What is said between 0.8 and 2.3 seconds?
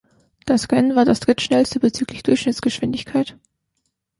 war das Drittschnellste bezüglich